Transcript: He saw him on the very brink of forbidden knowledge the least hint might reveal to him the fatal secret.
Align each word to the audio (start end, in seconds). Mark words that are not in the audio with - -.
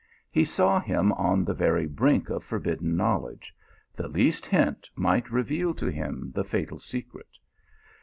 He 0.31 0.45
saw 0.45 0.79
him 0.79 1.11
on 1.13 1.45
the 1.45 1.53
very 1.53 1.85
brink 1.85 2.31
of 2.31 2.43
forbidden 2.43 2.97
knowledge 2.97 3.53
the 3.95 4.07
least 4.07 4.47
hint 4.47 4.89
might 4.95 5.29
reveal 5.29 5.75
to 5.75 5.91
him 5.91 6.31
the 6.33 6.43
fatal 6.43 6.79
secret. 6.79 7.29